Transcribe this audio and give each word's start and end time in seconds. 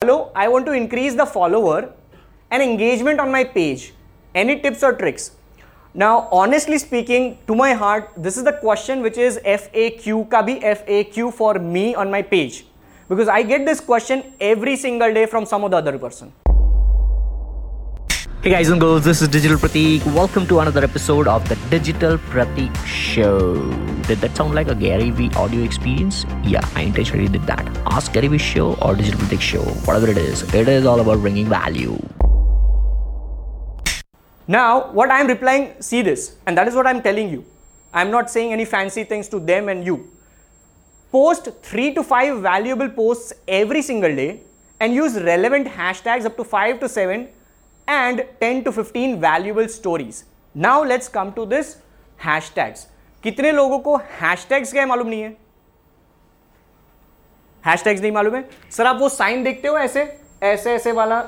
Hello, 0.00 0.30
I 0.32 0.46
want 0.46 0.64
to 0.66 0.72
increase 0.74 1.16
the 1.16 1.26
follower 1.26 1.92
and 2.52 2.62
engagement 2.62 3.18
on 3.18 3.32
my 3.32 3.42
page. 3.42 3.92
Any 4.32 4.60
tips 4.60 4.84
or 4.84 4.92
tricks? 4.92 5.32
Now, 5.92 6.28
honestly 6.30 6.78
speaking, 6.78 7.38
to 7.48 7.56
my 7.56 7.72
heart, 7.72 8.12
this 8.16 8.36
is 8.36 8.44
the 8.44 8.52
question 8.52 9.02
which 9.02 9.18
is 9.18 9.40
FAQ 9.44 10.30
ka 10.30 10.44
bhi 10.44 10.62
FAQ 10.62 11.34
for 11.34 11.54
me 11.54 11.96
on 11.96 12.12
my 12.12 12.22
page 12.22 12.64
because 13.08 13.26
I 13.26 13.42
get 13.42 13.66
this 13.66 13.80
question 13.80 14.22
every 14.40 14.76
single 14.76 15.12
day 15.12 15.26
from 15.26 15.44
some 15.44 15.64
of 15.64 15.72
the 15.72 15.78
other 15.78 15.98
person. 15.98 16.32
Hey 18.40 18.50
guys 18.50 18.68
and 18.68 18.80
girls, 18.80 19.04
this 19.04 19.20
is 19.20 19.26
Digital 19.26 19.56
Pratik. 19.58 20.06
Welcome 20.14 20.46
to 20.46 20.60
another 20.60 20.84
episode 20.84 21.26
of 21.26 21.48
the 21.48 21.56
Digital 21.70 22.18
Pratik 22.18 22.72
Show. 22.86 23.56
Did 24.02 24.18
that 24.18 24.36
sound 24.36 24.54
like 24.54 24.68
a 24.68 24.76
Gary 24.76 25.10
Vee 25.10 25.28
audio 25.34 25.64
experience? 25.64 26.24
Yeah, 26.44 26.60
I 26.76 26.82
intentionally 26.82 27.26
did 27.26 27.42
that. 27.48 27.66
Ask 27.86 28.12
Gary 28.12 28.28
Vee 28.28 28.38
Show 28.38 28.74
or 28.74 28.94
Digital 28.94 29.18
Pratik 29.18 29.40
Show, 29.40 29.62
whatever 29.88 30.08
it 30.08 30.18
is, 30.18 30.42
it 30.54 30.68
is 30.68 30.86
all 30.86 31.00
about 31.00 31.18
bringing 31.18 31.46
value. 31.46 31.98
Now, 34.46 34.92
what 34.92 35.10
I 35.10 35.18
am 35.18 35.26
replying, 35.26 35.82
see 35.82 36.02
this, 36.02 36.36
and 36.46 36.56
that 36.56 36.68
is 36.68 36.76
what 36.76 36.86
I 36.86 36.90
am 36.90 37.02
telling 37.02 37.28
you. 37.30 37.44
I 37.92 38.02
am 38.02 38.12
not 38.12 38.30
saying 38.30 38.52
any 38.52 38.64
fancy 38.64 39.02
things 39.02 39.28
to 39.30 39.40
them 39.40 39.68
and 39.68 39.84
you. 39.84 40.12
Post 41.10 41.48
three 41.64 41.92
to 41.92 42.04
five 42.04 42.40
valuable 42.40 42.88
posts 42.88 43.32
every 43.48 43.82
single 43.82 44.14
day 44.14 44.42
and 44.78 44.94
use 44.94 45.20
relevant 45.20 45.66
hashtags 45.66 46.24
up 46.24 46.36
to 46.36 46.44
five 46.44 46.78
to 46.78 46.88
seven 46.88 47.30
and 47.88 48.24
10 48.40 48.64
to 48.64 48.72
15 48.72 49.20
valuable 49.20 49.68
stories. 49.68 50.24
Now 50.56 50.84
let's 50.84 51.08
come 51.08 51.32
to 51.32 51.46
this 51.46 51.76
hashtags. 52.26 52.78
कितने 53.22 53.52
लोगों 53.52 53.78
को 53.78 53.98
hashtags 54.22 54.72
क्या 54.72 54.86
मालूम 54.86 55.06
नहीं 55.06 55.22
है? 55.22 55.36
Hashtags 57.66 58.00
नहीं 58.00 58.12
मालूम 58.12 58.34
है? 58.34 58.50
सर, 58.70 58.86
आप 58.86 58.96
वो 59.00 59.08
साइन 59.08 59.44
देखते 59.44 59.68
हो 59.68 59.78
ऐसे? 59.78 60.20
ऐसे 60.42 60.72
ऐसे 60.72 60.92
वाला? 60.92 61.24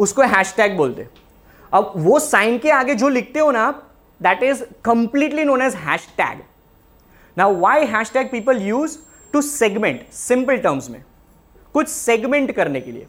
उसको 0.00 0.22
हैशटैग 0.22 0.76
बोलते 0.76 1.08
अब 1.74 1.92
वो 1.96 2.18
साइन 2.18 2.58
के 2.58 2.70
आगे 2.70 2.94
जो 2.94 3.08
लिखते 3.08 3.38
हो 3.38 3.50
ना 3.50 3.62
आप 3.62 3.90
that 4.22 4.42
is 4.42 4.62
completely 4.84 5.44
known 5.44 5.62
as 5.62 5.74
hashtag 6.16 6.40
now 7.38 7.56
why 7.56 7.86
hashtag 8.12 8.30
people 8.30 8.62
use 8.62 8.98
to 9.32 9.42
segment 9.42 10.08
simple 10.12 10.56
terms 10.56 10.90
में। 10.90 11.04
कुछ 11.74 11.88
सेगमेंट 11.88 12.52
करने 12.52 12.80
के 12.80 12.92
लिए। 12.92 13.06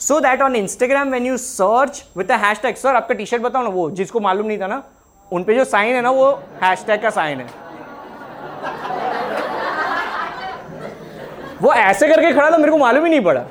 So 0.00 0.18
that 0.20 0.42
on 0.42 0.56
Instagram 0.56 1.10
when 1.12 1.26
you 1.26 1.36
search 1.36 2.04
with 2.16 2.30
hashtag 2.60 2.76
sir 2.76 2.96
आपका 2.96 3.14
टी 3.14 3.26
शर्ट 3.26 3.42
बताओ 3.42 3.62
ना, 3.62 3.68
वो 3.68 3.90
जिसको 3.92 4.20
मालूम 4.20 4.46
नहीं 4.46 4.58
था 4.60 4.66
ना 4.66 4.82
उन 5.30 5.44
पे 5.44 5.54
जो 5.54 5.64
साइन 5.66 5.94
है 5.94 6.02
ना, 6.02 6.10
वो 6.10 6.30
हैश 6.62 6.84
टैग 6.86 7.02
का 7.02 7.10
साइन 7.10 7.40
है। 7.40 7.46
वो 11.62 11.72
ऐसे 11.74 12.08
करके 12.08 12.32
खड़ा 12.32 12.50
था, 12.50 12.56
मेरे 12.56 12.70
को 12.72 12.78
मालूम 12.78 13.04
ही 13.04 13.10
नहीं 13.10 13.24
पड़ा। 13.24 13.44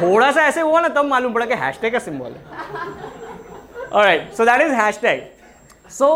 थोड़ा 0.00 0.30
सा 0.32 0.42
ऐसे 0.42 0.60
हुआ 0.60 0.80
ना, 0.80 0.88
तब 0.88 1.04
मालूम 1.04 1.32
पड़ा 1.34 1.46
कि 1.46 1.54
हैश 1.56 1.78
टैग 1.82 1.92
का 1.92 1.98
सिंबल 1.98 2.34
है। 3.94 4.34
So 4.36 4.44
that 4.44 4.60
is 4.62 4.72
hashtag 5.02 5.22
so 5.90 6.08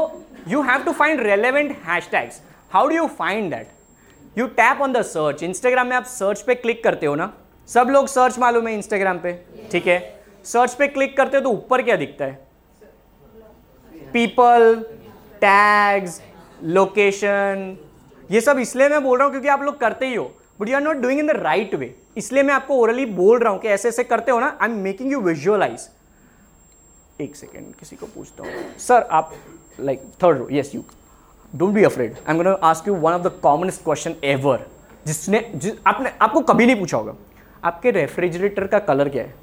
you 0.48 0.62
have 0.62 0.82
to 0.82 0.92
find 0.92 1.20
find 1.20 1.70
hash 1.86 2.04
hashtags. 2.04 2.40
How 2.72 2.86
do 2.86 2.94
you 2.94 3.06
find 3.18 3.50
that 3.54 4.38
you 4.38 4.46
tap 4.58 4.80
on 4.82 4.92
the 4.92 5.02
search 5.04 5.42
Instagram 5.42 5.86
में 5.86 5.96
आप 5.96 6.04
सर्च 6.04 6.40
पे 6.42 6.54
क्लिक 6.54 6.82
करते 6.84 7.06
हो 7.06 7.14
ना 7.14 7.32
सब 7.72 7.88
लोग 7.90 8.06
सर्च 8.08 8.38
मालूम 8.38 8.66
है 8.68 8.74
इंस्टाग्राम 8.74 9.18
पे, 9.18 9.32
ठीक 9.72 9.86
है? 9.86 9.98
सर्च 10.44 10.74
पे 10.74 10.88
क्लिक 10.88 11.16
करते 11.16 11.36
हो 11.36 11.42
तो 11.42 11.50
ऊपर 11.50 11.82
क्या 11.82 11.96
दिखता 11.96 12.24
है? 12.24 12.34
पीपल 14.12 14.84
टैग्स 15.40 16.20
लोकेशन 16.62 17.76
ये 18.30 18.40
सब 18.40 18.58
इसलिए 18.58 18.88
मैं 18.88 19.02
बोल 19.04 19.18
रहा 19.18 19.24
हूँ 19.24 19.32
क्योंकि 19.32 19.48
आप 19.48 19.62
लोग 19.62 19.78
करते 19.80 20.06
ही 20.06 20.14
हो 20.14 20.24
but 20.60 20.68
you 20.68 20.74
are 20.76 20.82
not 20.82 20.96
doing 20.96 21.20
in 21.20 21.26
the 21.26 21.36
right 21.36 21.74
way 21.74 21.94
इसलिए 22.16 22.42
मैं 22.42 22.54
आपको 22.54 22.76
ओरली 22.76 23.06
बोल 23.06 23.38
रहा 23.38 23.52
हूँ 23.52 23.60
कि 23.60 23.68
ऐसे 23.68 23.88
ऐसे 23.88 24.04
करते 24.04 24.32
हो 24.32 24.40
ना 24.40 24.56
I 24.60 24.68
am 24.68 24.76
making 24.80 25.12
you 25.12 25.20
visualize 25.20 25.88
एक 27.20 27.36
सेकेंड 27.36 27.74
किसी 27.74 27.96
को 27.96 28.06
पूछता 28.06 28.44
हूँ। 28.44 28.78
सर 28.78 29.06
आप 29.10 29.32
like 29.80 30.02
third 30.22 30.38
row 30.38 30.48
yes 30.52 30.74
you 30.74 30.84
don't 31.52 31.74
be 31.74 31.84
afraid 31.84 32.16
I 32.28 32.36
am 32.36 32.56
ask 32.62 32.88
you 32.88 32.94
one 32.94 33.12
of 33.12 33.22
the 33.22 33.32
commonest 33.42 33.84
question 33.84 34.14
ever 34.24 34.66
जिसने, 35.06 35.40
जिस, 35.54 35.72
आपने, 35.86 36.12
आपको 36.22 36.40
कभी 36.40 36.66
नहीं 36.66 36.78
पूछा 36.78 36.96
होगा। 36.96 37.14
आपके 37.64 37.90
रेफ्रिजरेटर 37.90 38.66
का 38.66 38.78
कलर 38.88 39.08
क्या 39.08 39.22
है? 39.22 39.34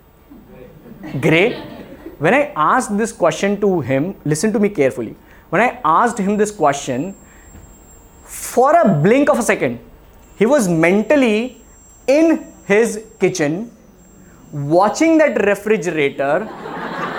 Grey 1.22 1.44
when 2.22 2.34
I 2.34 2.44
ask 2.58 2.88
this 2.92 3.12
question 3.18 3.56
to 3.56 3.80
him 3.82 4.14
listen 4.28 4.52
to 4.52 4.60
me 4.60 4.70
carefully 4.70 5.16
when 5.54 5.62
I 5.62 5.70
ask 5.86 6.16
him 6.22 6.38
this 6.38 6.52
question 6.58 7.12
for 8.30 8.76
a 8.76 8.84
blink 9.04 9.30
of 9.30 9.38
a 9.38 9.44
second 9.44 9.78
he 10.40 10.46
was 10.46 10.70
mentally 10.70 11.36
in 12.08 12.38
his 12.70 12.98
kitchen 13.22 13.64
watching 14.54 15.20
that 15.20 15.38
refrigerator 15.40 16.48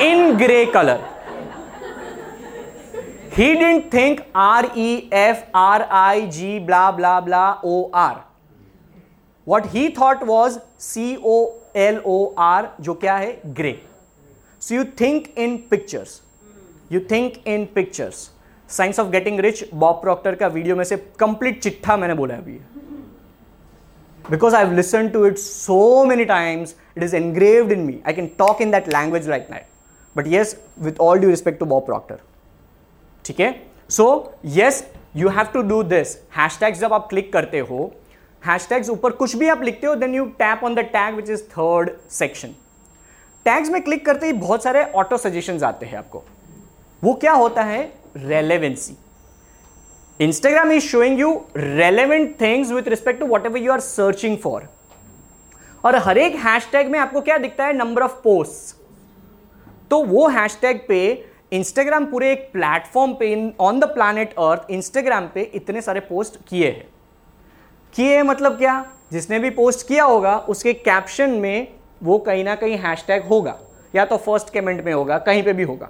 in 0.02 0.32
grey 0.38 0.64
colour 0.74 1.08
he 3.36 3.54
didn't 3.54 3.92
think 3.92 4.20
R 4.36 4.70
E 4.76 4.90
F 5.14 5.44
R 5.58 5.82
I 5.98 6.26
G 6.28 6.58
blah 6.66 6.90
blah 6.90 7.18
blah 7.20 7.50
or 7.94 8.16
what 9.50 9.66
he 9.66 9.88
thought 9.98 10.22
was 10.24 10.58
C 10.80 11.14
O 11.24 11.36
L 11.76 12.00
O 12.06 12.24
R 12.38 12.68
जो 12.80 12.94
क्या 12.94 13.16
है? 13.16 13.40
Grey 13.46 13.80
so 14.62 14.74
you 14.74 14.84
think 15.00 15.26
in 15.38 15.56
pictures 15.70 16.20
you 16.92 17.00
think 17.10 17.46
in 17.46 17.64
pictures 17.74 18.28
science 18.68 19.00
of 19.00 19.08
getting 19.10 19.40
rich 19.40 19.64
Bob 19.74 20.00
Proctor 20.02 20.34
का 20.34 20.46
video 20.48 20.76
में 20.76 20.84
से 20.84 20.96
complete 21.18 21.62
चिट्ठा 21.62 21.96
मैंने 21.96 22.14
बोला 22.14 22.34
अभी। 22.34 22.58
Because 24.24 24.54
I 24.56 24.64
have 24.64 24.74
listen 24.74 25.08
to 25.08 25.24
it 25.26 25.38
so 25.38 26.04
many 26.04 26.24
times 26.24 26.74
it 26.96 27.02
is 27.02 27.16
engraved 27.16 27.72
in 27.72 27.80
me 27.80 28.00
I 28.06 28.12
can 28.12 28.26
talk 28.38 28.60
in 28.62 28.70
that 28.70 28.88
language 28.88 29.28
right 29.28 29.50
night 29.50 29.66
but 30.16 30.26
yes 30.26 30.56
with 30.80 31.00
all 31.00 31.18
due 31.18 31.30
respect 31.30 31.58
to 31.60 31.66
Bob 31.66 31.86
Proctor 31.86 32.18
ठीक 33.24 33.40
है? 33.40 33.54
So 33.90 34.32
yes 34.44 34.84
you 35.16 35.28
have 35.28 35.46
to 35.54 35.62
do 35.62 35.82
this 35.84 36.16
hashtag 36.60 36.74
जब 36.74 36.92
आप 36.94 37.08
click 37.08 37.32
करते 37.32 37.58
हो 37.60 37.92
hashtags 38.42 38.90
ऊपर 38.90 39.10
कुछ 39.12 39.36
भी 39.36 39.48
आप 39.48 39.62
लिखते 39.62 39.86
हो 39.86 39.94
then 39.94 40.14
you 40.14 40.24
tap 40.38 40.64
on 40.64 40.74
the 40.74 40.80
tag 40.92 41.14
which 41.14 41.30
is 41.30 41.42
third 41.50 41.90
section 42.10 42.54
tags 43.46 43.70
में 43.70 43.80
क्लिक 43.82 44.04
करते 44.06 44.26
ही 44.26 44.32
बहुत 44.32 44.62
सारे 44.62 44.84
ऑटो 44.94 45.16
सजेशन 45.16 45.62
आते 45.64 45.86
हैं 45.86 45.98
आपको। 45.98 46.22
वो 47.02 47.14
क्या 47.14 47.32
होता 47.32 47.62
है? 47.62 47.82
Relevancy 48.16 48.96
Instagram 50.20 50.72
is 50.72 50.84
showing 50.84 51.20
you 51.20 51.32
relevant 51.56 52.40
things 52.40 52.70
with 52.70 52.88
respect 52.88 53.20
to 53.20 53.26
whatever 53.46 53.58
you 53.58 53.72
are 53.72 53.80
searching 53.80 54.36
for 54.38 54.68
और 55.84 55.96
हर 55.96 56.18
एक 56.18 56.34
हैशटैग 56.36 56.90
में 56.90 56.98
आपको 56.98 57.20
क्या 57.20 57.38
दिखता 57.38 57.66
है? 57.66 57.72
नंबर 57.72 58.02
ऑफ़ 58.02 58.20
पोस्ट 58.24 58.78
तो 59.90 60.02
वो 60.04 60.28
हैशटैग 60.28 60.80
पे 60.88 61.00
इंस्टाग्राम 61.52 62.04
पूरे 62.06 62.30
एक 62.32 62.48
प्लेटफॉर्म 62.52 63.12
पे 63.12 63.52
on 63.60 63.80
the 63.80 63.84
planet 63.84 64.34
earth 64.38 64.70
Instagram 64.70 65.28
पे 65.34 65.42
इतने 65.54 65.82
सारे 65.82 66.00
पोस्ट 66.00 66.36
किए 66.48 66.66
हैं। 66.66 66.86
किए 67.94 68.22
मतलब 68.22 68.56
क्या? 68.58 68.84
जिसने 69.12 69.38
भी 69.38 69.50
पोस्ट 69.50 69.86
किया 69.88 70.04
होगा, 70.04 70.36
उसके 70.38 70.72
कैप्शन 70.72 71.30
में 71.30 71.68
वो 72.02 72.18
कहीं 72.18 72.44
ना 72.44 72.54
कहीं 72.54 72.76
हैशटैग 72.78 73.24
होगा, 73.24 73.56
या 73.94 74.04
तो 74.04 74.16
फ़र्स्ट 74.16 74.52
कमेंट 74.54 74.84
में 74.84 74.92
होगा, 74.92 75.18
कहीं 75.18 75.42
पे 75.42 75.52
भी 75.52 75.62
होगा। 75.62 75.88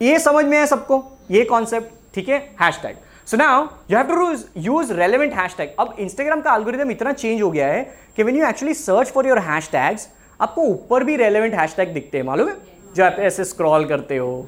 ये 0.00 0.18
समझ 0.18 0.44
में 0.44 0.56
है 0.58 0.66
सबको? 0.66 1.04
ये 1.30 1.44
कॉन्सेप्ट 1.44 2.14
ठीक 2.14 2.28
है? 2.28 2.38
Hashtag 2.60 2.96
so 3.26 3.36
now 3.36 3.66
you 3.90 3.96
have 3.96 4.06
to 4.06 4.36
use 4.62 4.92
relevant 4.92 5.32
hashtag 5.34 5.74
अब 5.78 5.94
इंस्टाग्राम 5.98 6.40
का 6.40 6.54
एल्गोरिथम 6.54 6.90
इतना 6.90 7.12
चेंज 7.12 7.42
हो 7.42 7.50
गया 7.50 7.66
है 7.66 7.82
कि 8.16 8.22
when 8.22 8.38
you 8.38 8.46
actually 8.46 8.74
search 8.74 9.08
for 9.08 9.28
your 9.28 9.38
hashtags 9.38 10.08
आपको 10.40 10.62
ऊपर 10.62 11.04
भी 11.04 11.16
रेलेवेंट 11.16 11.54
हैशटैग 11.54 11.92
दिखते 11.94 12.18
हैं, 12.18 12.24
मालूम 12.24 12.48
है? 12.48 12.56
जो 12.94 13.04
आप 13.04 13.16
ऐसे 13.20 13.44
स्क्रॉल 13.44 13.84
करते 13.84 14.16
हो। 14.16 14.46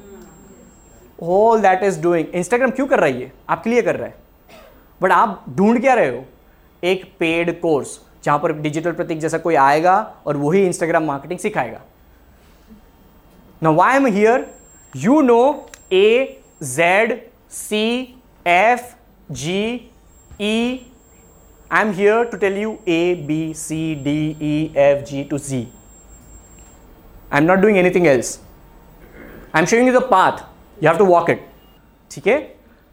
All 1.23 1.61
that 1.61 1.83
is 1.83 2.01
doing 2.01 2.35
Instagram 2.35 2.71
क्यों 2.71 2.87
कर 2.87 2.99
रही 2.99 3.21
है 3.21 3.31
आपके 3.49 3.69
लिए 3.69 3.81
कर 3.81 3.95
रहा 3.95 4.07
है। 4.07 4.15
बट 5.01 5.11
आप 5.11 5.45
ढूंढ 5.49 5.81
क्या 5.81 5.93
रहे 5.93 6.09
हो? 6.09 6.23
एक 6.91 7.05
पेड 7.19 7.59
कोर्स 7.61 7.99
जहाँ 8.23 8.39
पर 8.39 8.51
डिजिटल 8.61 8.91
प्रतीक 8.91 9.19
जैसा 9.19 9.37
कोई 9.37 9.55
आएगा 9.55 9.95
और 10.27 10.37
वही 10.37 10.65
इंस्टाग्राम 10.65 11.03
मार्केटिंग 11.05 11.39
सिखाएगा। 11.39 11.81
No 13.63 13.73
why 13.73 13.95
am 13.95 14.05
here 14.05 14.45
you 14.93 15.21
know 15.21 15.41
A 15.93 16.41
Z 16.63 17.19
C 17.51 17.85
F 18.47 18.93
G 19.31 19.61
E 20.41 20.57
I 21.71 21.81
am 21.81 21.91
here 21.93 22.23
to 22.31 22.37
tell 22.37 22.57
you 22.57 22.77
A 22.87 23.13
B 23.27 23.53
C 23.57 23.79
D 24.03 24.17
E 24.41 24.73
F 24.77 25.03
G 25.09 25.23
to 25.29 25.37
G 25.37 25.67
I 27.31 27.39
am 27.39 27.45
not 27.45 27.59
doing 27.59 27.77
anything 27.77 28.07
else 28.07 28.39
I 29.55 29.61
am 29.61 29.65
showing 29.65 29.87
you 29.87 29.99
the 29.99 30.03
path 30.11 30.43
you 30.83 30.89
have 30.89 30.97
to 30.97 31.05
walk 31.05 31.29
it 31.29 31.47
ठीक 32.11 32.27
है? 32.27 32.37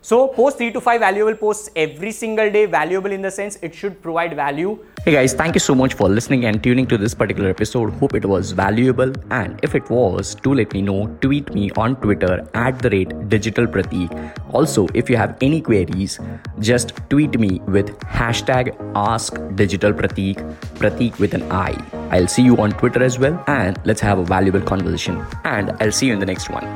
So 0.05 0.27
post 0.27 0.59
three 0.59 0.73
to 0.73 0.81
five 0.81 0.99
valuable 0.99 1.37
posts 1.37 1.71
every 1.77 2.11
single 2.11 2.51
day. 2.51 2.67
Valuable 2.67 3.13
in 3.13 3.23
the 3.23 3.31
sense 3.31 3.57
it 3.63 3.73
should 3.73 4.03
provide 4.03 4.35
value. 4.35 4.85
Hey 5.05 5.13
guys, 5.13 5.33
thank 5.33 5.55
you 5.55 5.61
so 5.61 5.77
much 5.77 5.95
for 5.95 6.09
listening 6.09 6.45
and 6.47 6.61
tuning 6.61 6.89
to 6.89 6.99
this 6.99 7.15
particular 7.15 7.51
episode. 7.51 7.93
Hope 8.01 8.15
it 8.15 8.25
was 8.25 8.51
valuable. 8.51 9.13
And 9.31 9.61
if 9.63 9.77
it 9.77 9.89
was, 9.89 10.35
do 10.35 10.55
let 10.55 10.73
me 10.73 10.83
know. 10.83 11.07
Tweet 11.21 11.55
me 11.55 11.71
on 11.77 11.95
Twitter 12.01 12.45
at 12.55 12.81
the 12.81 12.91
rate 12.91 13.29
Digital 13.29 13.69
Pratik. 13.69 14.11
Also, 14.53 14.89
if 14.93 15.09
you 15.09 15.17
have 15.17 15.37
any 15.41 15.61
queries, 15.61 16.19
just 16.59 16.97
tweet 17.09 17.39
me 17.39 17.61
with 17.69 17.97
hashtag 18.01 18.75
Ask 18.97 19.39
Digital 19.55 19.93
Pratik, 19.93 20.37
Pratik 20.81 21.17
with 21.21 21.33
an 21.35 21.45
I. 21.53 21.81
I'll 22.11 22.27
see 22.27 22.43
you 22.43 22.57
on 22.57 22.73
Twitter 22.73 23.05
as 23.05 23.21
well, 23.21 23.43
and 23.47 23.79
let's 23.85 24.01
have 24.01 24.19
a 24.19 24.25
valuable 24.25 24.61
conversation. 24.61 25.25
And 25.45 25.71
I'll 25.81 25.93
see 25.93 26.09
you 26.09 26.13
in 26.13 26.19
the 26.19 26.27
next 26.27 26.51
one. 26.51 26.67